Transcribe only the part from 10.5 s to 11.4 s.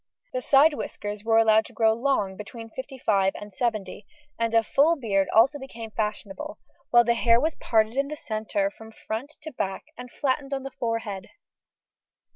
on the forehead.